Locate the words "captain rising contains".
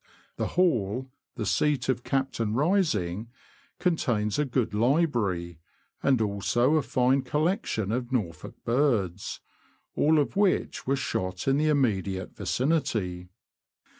2.03-4.39